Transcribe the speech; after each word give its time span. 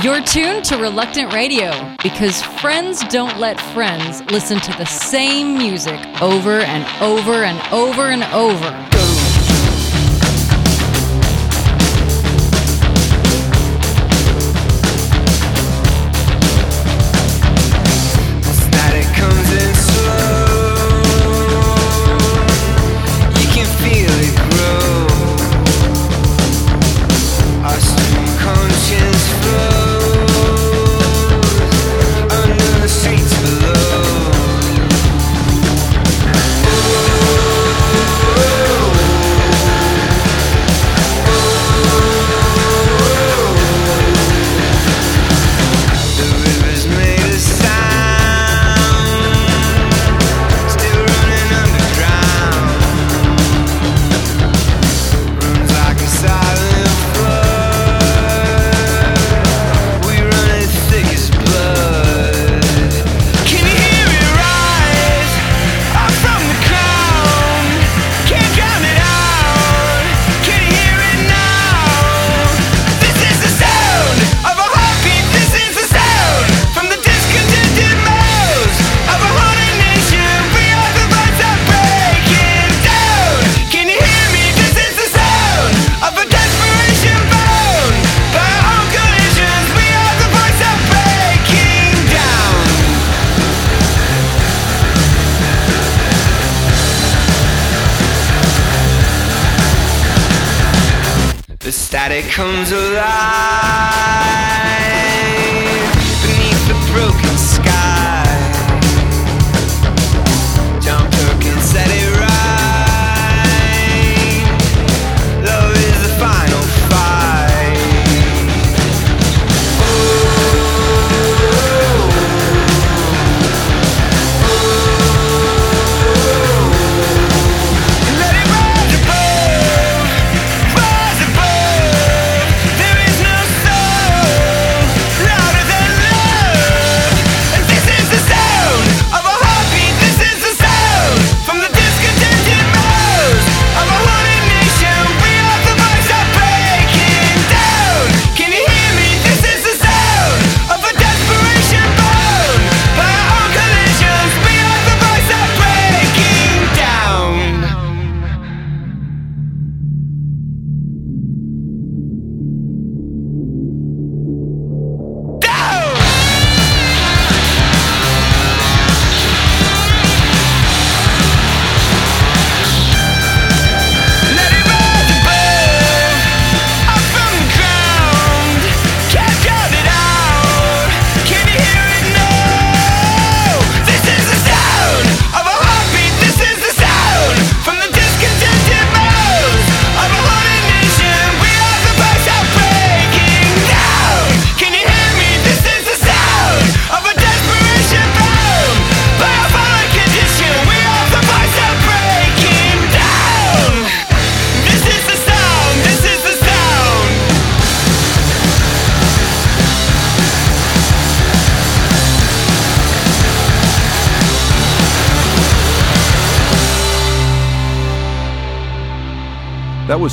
You're 0.00 0.22
tuned 0.22 0.64
to 0.64 0.78
Reluctant 0.78 1.34
Radio 1.34 1.70
because 2.02 2.42
friends 2.42 3.04
don't 3.08 3.38
let 3.38 3.60
friends 3.72 4.22
listen 4.32 4.58
to 4.60 4.72
the 4.78 4.86
same 4.86 5.58
music 5.58 6.00
over 6.22 6.60
and 6.60 6.84
over 7.02 7.44
and 7.44 7.60
over 7.72 8.02
and 8.08 8.24
over. 8.32 9.01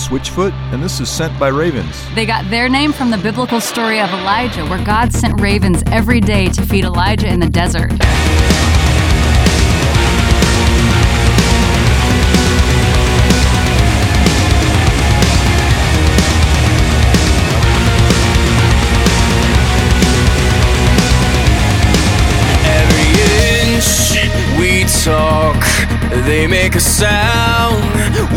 Switchfoot, 0.09 0.53
and 0.73 0.81
this 0.81 0.99
is 0.99 1.07
Sent 1.07 1.37
by 1.39 1.49
Ravens. 1.49 2.03
They 2.15 2.25
got 2.25 2.49
their 2.49 2.67
name 2.67 2.91
from 2.91 3.11
the 3.11 3.17
biblical 3.19 3.61
story 3.61 3.99
of 3.99 4.09
Elijah, 4.09 4.65
where 4.65 4.83
God 4.83 5.13
sent 5.13 5.39
ravens 5.39 5.83
every 5.91 6.19
day 6.19 6.47
to 6.47 6.63
feed 6.63 6.83
Elijah 6.83 7.27
in 7.27 7.39
the 7.39 7.47
desert. 7.47 7.91
Every 22.65 23.11
inch 23.75 24.57
we 24.57 24.85
talk, 25.03 25.98
they 26.29 26.45
make 26.45 26.75
a 26.75 26.79
sound. 26.79 27.81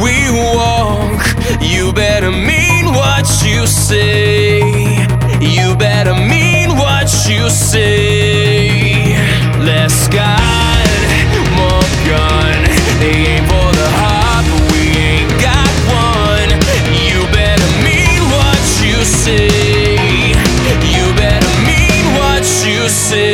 We 0.03 0.17
walk. 0.57 1.21
You 1.61 1.93
better 1.93 2.31
mean 2.31 2.87
what 2.87 3.27
you 3.45 3.67
say. 3.67 4.61
You 5.41 5.77
better 5.77 6.15
mean 6.15 6.71
what 6.71 7.09
you 7.29 7.51
say. 7.51 9.13
Less 9.69 10.09
God, 10.09 10.89
more 11.61 11.87
gun. 12.09 12.61
They 13.01 13.17
aim 13.35 13.45
for 13.53 13.71
the 13.81 13.89
heart, 14.01 14.47
but 14.49 14.63
we 14.73 14.83
ain't 15.13 15.33
got 15.49 15.73
one. 16.09 16.51
You 17.07 17.21
better 17.41 17.71
mean 17.85 18.23
what 18.37 18.63
you 18.87 19.05
say. 19.05 20.33
You 20.97 21.05
better 21.25 21.53
mean 21.69 22.05
what 22.17 22.45
you 22.65 22.89
say. 22.89 23.32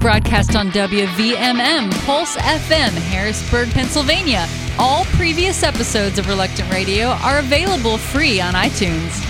broadcast 0.00 0.56
on 0.56 0.70
WVMM, 0.70 1.92
Pulse 2.06 2.36
FM, 2.36 2.90
Harrisburg, 2.90 3.70
Pennsylvania. 3.70 4.48
All 4.78 5.04
previous 5.16 5.62
episodes 5.62 6.18
of 6.18 6.26
Reluctant 6.26 6.72
Radio 6.72 7.08
are 7.22 7.38
available 7.38 7.98
free 7.98 8.40
on 8.40 8.54
iTunes. 8.54 9.20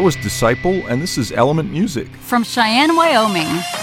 That 0.00 0.04
was 0.04 0.16
Disciple, 0.16 0.86
and 0.86 1.02
this 1.02 1.18
is 1.18 1.30
Element 1.30 1.70
Music. 1.70 2.06
From 2.22 2.42
Cheyenne, 2.42 2.96
Wyoming. 2.96 3.79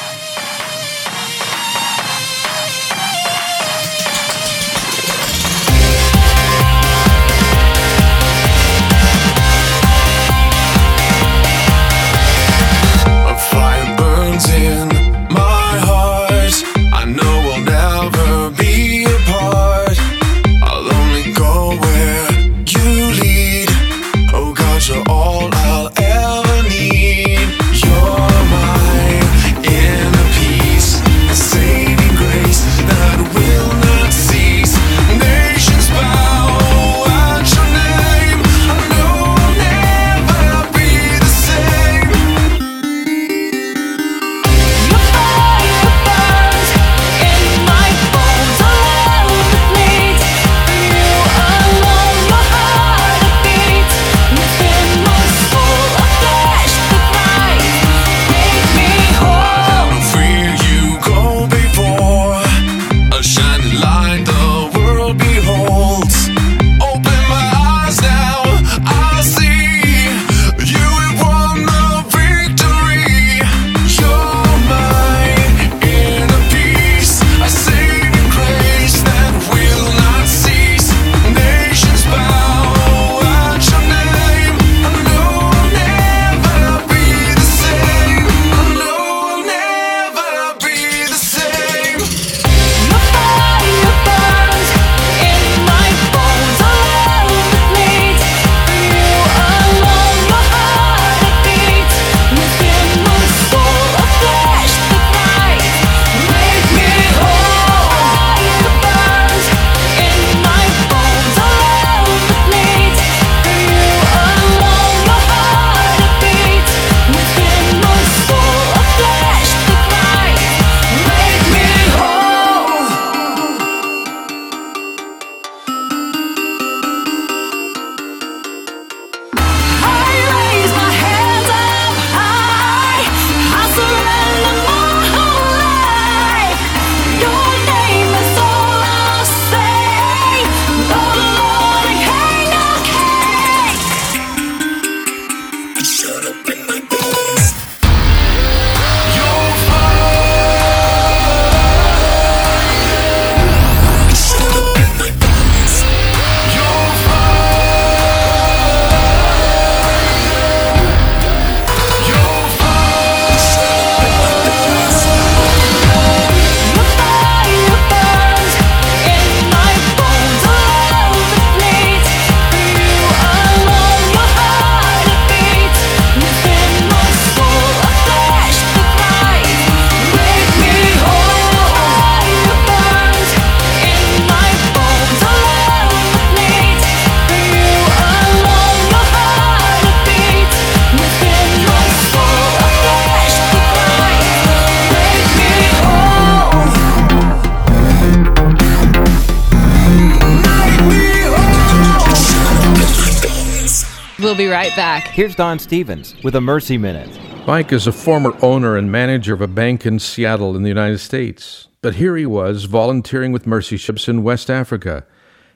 Be 204.48 204.52
right 204.54 204.76
back. 204.78 205.10
Here's 205.10 205.36
Don 205.36 205.60
Stephens 205.60 206.16
with 206.24 206.34
a 206.34 206.40
Mercy 206.40 206.78
Minute. 206.78 207.20
Mike 207.46 207.74
is 207.74 207.86
a 207.86 207.92
former 207.92 208.34
owner 208.42 208.78
and 208.78 208.90
manager 208.90 209.34
of 209.34 209.42
a 209.42 209.48
bank 209.48 209.86
in 209.86 210.00
Seattle 210.00 210.56
in 210.56 210.62
the 210.62 210.70
United 210.70 211.00
States. 211.00 211.68
But 211.82 211.96
here 211.96 212.16
he 212.16 212.26
was 212.26 212.64
volunteering 212.64 213.34
with 213.34 213.46
Mercy 213.46 213.76
Ships 213.76 214.08
in 214.08 214.24
West 214.24 214.50
Africa. 214.50 215.06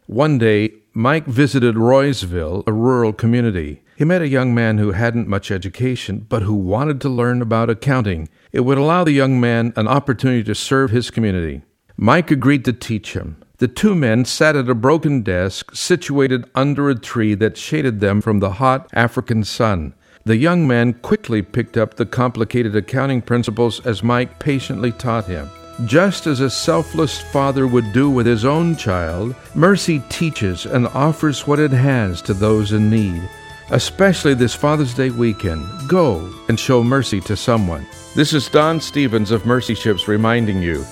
One 0.07 0.37
day, 0.37 0.73
Mike 0.93 1.25
visited 1.25 1.77
Roysville, 1.77 2.65
a 2.67 2.73
rural 2.73 3.13
community. 3.13 3.81
He 3.95 4.03
met 4.03 4.21
a 4.21 4.27
young 4.27 4.53
man 4.53 4.77
who 4.77 4.91
hadn't 4.91 5.25
much 5.25 5.51
education, 5.51 6.25
but 6.27 6.41
who 6.41 6.53
wanted 6.53 6.99
to 6.99 7.07
learn 7.07 7.41
about 7.41 7.69
accounting. 7.69 8.27
It 8.51 8.65
would 8.65 8.77
allow 8.77 9.05
the 9.05 9.13
young 9.13 9.39
man 9.39 9.71
an 9.77 9.87
opportunity 9.87 10.43
to 10.43 10.53
serve 10.53 10.91
his 10.91 11.09
community. 11.09 11.61
Mike 11.95 12.29
agreed 12.29 12.65
to 12.65 12.73
teach 12.73 13.13
him. 13.13 13.40
The 13.61 13.67
two 13.67 13.93
men 13.93 14.25
sat 14.25 14.55
at 14.55 14.71
a 14.71 14.73
broken 14.73 15.21
desk 15.21 15.75
situated 15.75 16.49
under 16.55 16.89
a 16.89 16.95
tree 16.95 17.35
that 17.35 17.57
shaded 17.57 17.99
them 17.99 18.19
from 18.19 18.39
the 18.39 18.53
hot 18.53 18.89
African 18.91 19.43
sun. 19.43 19.93
The 20.25 20.35
young 20.35 20.67
man 20.67 20.93
quickly 20.93 21.43
picked 21.43 21.77
up 21.77 21.93
the 21.93 22.07
complicated 22.07 22.75
accounting 22.75 23.21
principles 23.21 23.79
as 23.85 24.01
Mike 24.01 24.39
patiently 24.39 24.91
taught 24.91 25.27
him. 25.27 25.47
Just 25.85 26.25
as 26.25 26.39
a 26.39 26.49
selfless 26.49 27.21
father 27.21 27.67
would 27.67 27.93
do 27.93 28.09
with 28.09 28.25
his 28.25 28.45
own 28.45 28.75
child, 28.77 29.35
Mercy 29.53 30.01
teaches 30.09 30.65
and 30.65 30.87
offers 30.87 31.45
what 31.45 31.59
it 31.59 31.69
has 31.69 32.19
to 32.23 32.33
those 32.33 32.71
in 32.71 32.89
need. 32.89 33.21
Especially 33.69 34.33
this 34.33 34.55
Father's 34.55 34.95
Day 34.95 35.11
weekend, 35.11 35.67
go 35.87 36.33
and 36.49 36.59
show 36.59 36.83
mercy 36.83 37.21
to 37.21 37.37
someone. 37.37 37.85
This 38.15 38.33
is 38.33 38.49
Don 38.49 38.81
Stephens 38.81 39.29
of 39.29 39.45
Mercy 39.45 39.75
Ships 39.75 40.07
reminding 40.07 40.63
you 40.63 40.83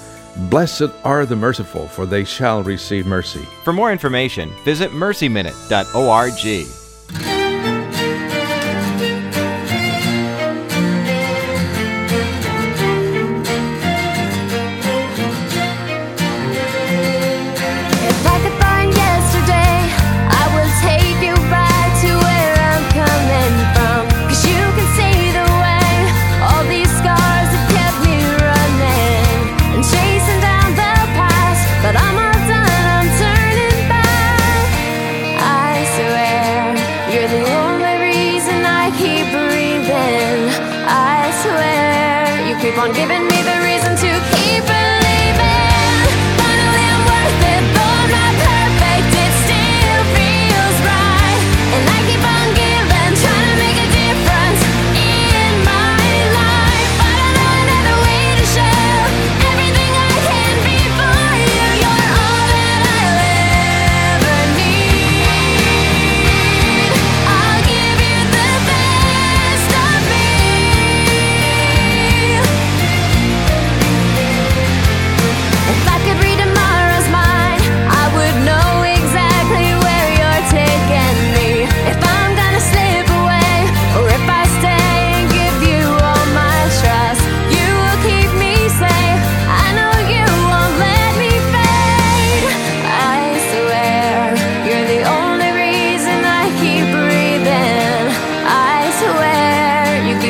Blessed 0.49 0.89
are 1.03 1.25
the 1.25 1.35
merciful, 1.35 1.87
for 1.87 2.05
they 2.05 2.23
shall 2.23 2.63
receive 2.63 3.05
mercy. 3.05 3.43
For 3.63 3.73
more 3.73 3.91
information, 3.91 4.49
visit 4.63 4.91
mercyminute.org. 4.91 6.78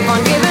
on 0.10 0.24
giving 0.24 0.49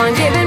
keep 0.00 0.08
on 0.08 0.14
giving 0.14 0.32
me 0.34 0.39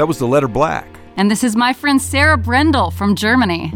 That 0.00 0.06
was 0.06 0.18
the 0.18 0.26
letter 0.26 0.48
black. 0.48 0.88
And 1.18 1.30
this 1.30 1.44
is 1.44 1.54
my 1.54 1.74
friend 1.74 2.00
Sarah 2.00 2.38
Brendel 2.38 2.90
from 2.90 3.14
Germany. 3.14 3.70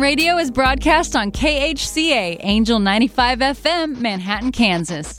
Radio 0.00 0.38
is 0.38 0.50
broadcast 0.50 1.14
on 1.14 1.30
KHCA, 1.30 2.38
Angel 2.40 2.78
95 2.78 3.38
FM, 3.40 4.00
Manhattan, 4.00 4.50
Kansas. 4.50 5.14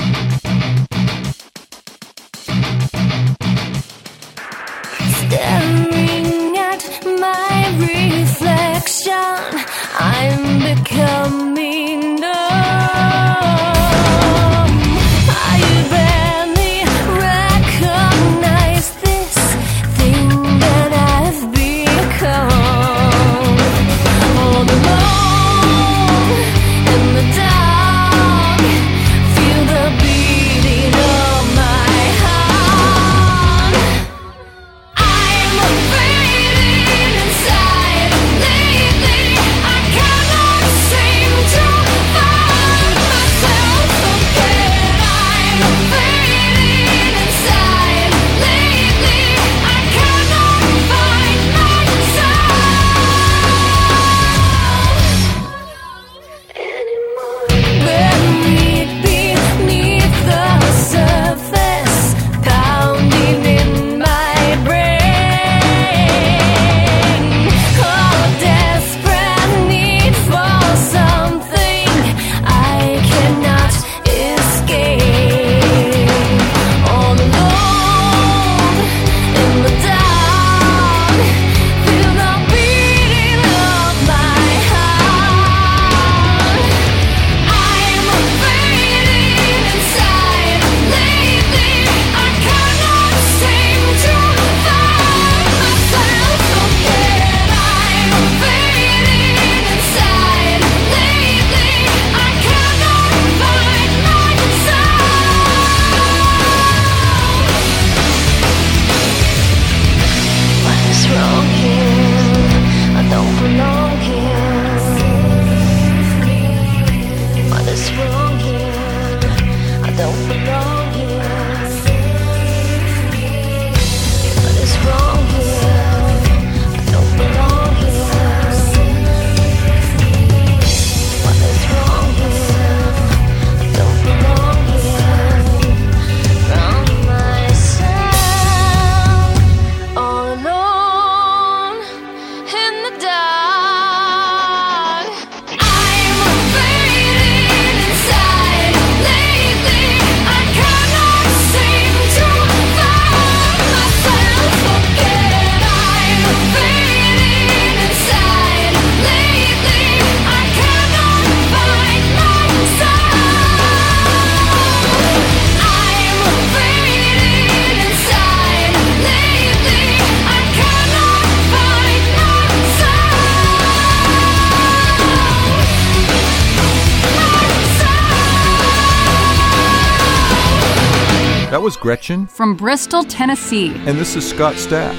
That 181.52 181.62
was 181.62 181.76
Gretchen. 181.76 182.28
From 182.28 182.56
Bristol, 182.56 183.04
Tennessee. 183.04 183.74
And 183.86 184.00
this 184.00 184.16
is 184.16 184.24
Scott 184.24 184.56
Stapp. 184.56 184.96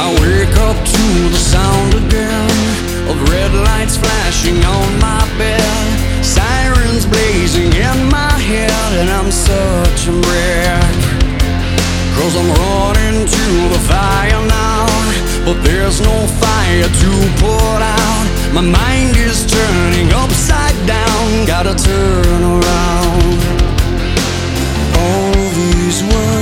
I 0.00 0.08
wake 0.16 0.56
up 0.56 0.78
to 0.80 1.04
the 1.28 1.36
sound 1.36 1.92
again 1.92 2.48
of 3.12 3.28
red 3.28 3.52
lights 3.52 3.98
flashing 3.98 4.56
on 4.64 4.88
my 4.98 5.28
bed, 5.36 6.24
sirens 6.24 7.04
blazing 7.04 7.74
in 7.76 8.08
my 8.08 8.32
head, 8.40 8.92
and 8.96 9.10
I'm 9.10 9.30
such 9.30 10.08
a 10.08 10.12
wreck. 10.12 10.96
Cause 12.16 12.34
I'm 12.34 12.48
running 12.48 13.26
to 13.28 13.46
the 13.76 13.80
fire 13.92 14.40
now. 14.48 15.01
But 15.44 15.60
there's 15.64 16.00
no 16.00 16.26
fire 16.40 16.88
to 17.02 17.10
put 17.42 17.82
out. 17.82 18.26
My 18.54 18.60
mind 18.60 19.16
is 19.16 19.44
turning 19.44 20.12
upside 20.12 20.76
down. 20.86 21.46
Gotta 21.46 21.74
turn 21.74 22.42
around. 22.42 23.40
All 24.96 25.32
these 25.58 26.02
words. 26.04 26.41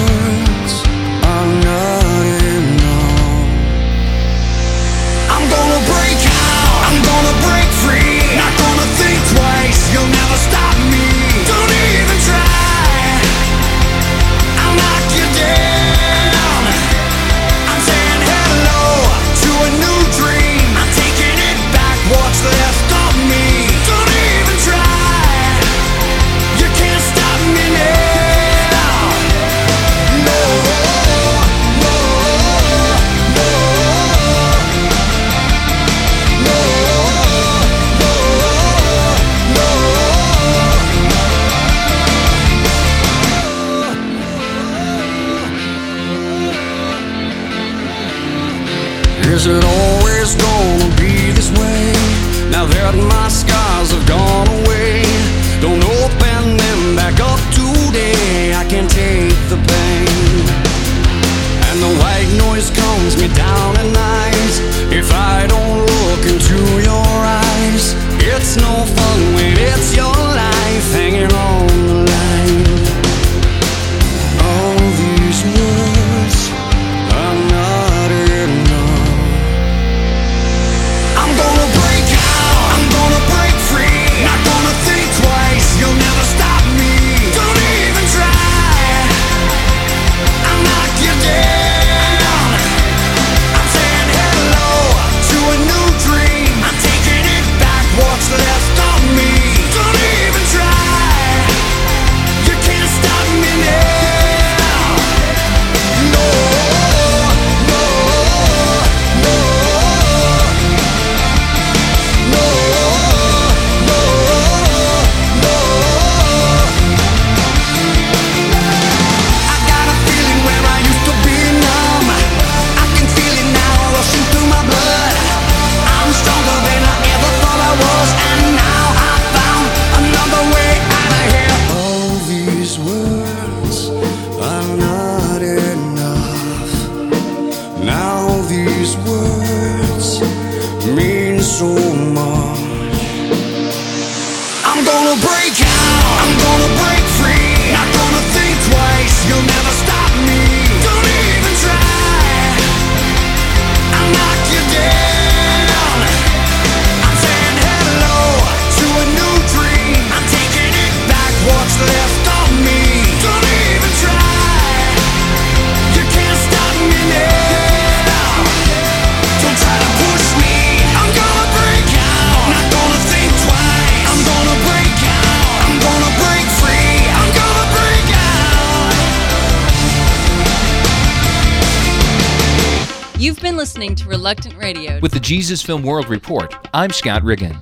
Reluctant 184.30 184.58
Radio. 184.58 185.00
With 185.00 185.10
the 185.10 185.18
Jesus 185.18 185.60
Film 185.60 185.82
World 185.82 186.08
Report, 186.08 186.54
I'm 186.72 186.90
Scott 186.90 187.24
Riggin. 187.24 187.58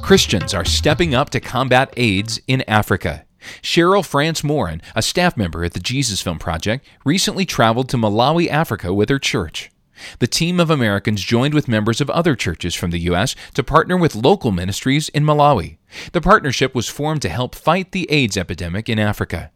Christians 0.00 0.54
are 0.54 0.64
stepping 0.64 1.14
up 1.14 1.28
to 1.28 1.38
combat 1.38 1.92
AIDS 1.98 2.40
in 2.46 2.62
Africa. 2.62 3.26
Cheryl 3.60 4.02
France 4.02 4.42
Morin, 4.42 4.80
a 4.96 5.02
staff 5.02 5.36
member 5.36 5.64
at 5.64 5.74
the 5.74 5.80
Jesus 5.80 6.22
Film 6.22 6.38
Project, 6.38 6.86
recently 7.04 7.44
traveled 7.44 7.90
to 7.90 7.98
Malawi, 7.98 8.48
Africa 8.48 8.94
with 8.94 9.10
her 9.10 9.18
church. 9.18 9.70
The 10.18 10.26
team 10.26 10.60
of 10.60 10.70
Americans 10.70 11.20
joined 11.20 11.52
with 11.52 11.68
members 11.68 12.00
of 12.00 12.08
other 12.08 12.34
churches 12.34 12.74
from 12.74 12.90
the 12.90 13.00
U.S. 13.00 13.36
to 13.52 13.62
partner 13.62 13.98
with 13.98 14.14
local 14.14 14.50
ministries 14.50 15.10
in 15.10 15.24
Malawi. 15.24 15.76
The 16.12 16.22
partnership 16.22 16.74
was 16.74 16.88
formed 16.88 17.20
to 17.20 17.28
help 17.28 17.54
fight 17.54 17.92
the 17.92 18.10
AIDS 18.10 18.38
epidemic 18.38 18.88
in 18.88 18.98
Africa. 18.98 19.50